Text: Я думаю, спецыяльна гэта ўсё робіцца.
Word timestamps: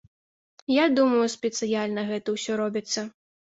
Я 0.75 0.85
думаю, 0.97 1.27
спецыяльна 1.35 2.01
гэта 2.11 2.27
ўсё 2.39 2.59
робіцца. 2.65 3.09